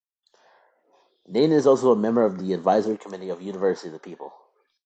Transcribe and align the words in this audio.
Nadin 1.29 1.51
is 1.51 1.67
also 1.67 1.91
a 1.91 1.95
member 1.95 2.25
of 2.25 2.39
the 2.39 2.53
Advisory 2.53 2.97
Committee 2.97 3.29
of 3.29 3.39
University 3.43 3.89
of 3.89 3.93
the 3.93 3.99
People. 3.99 4.33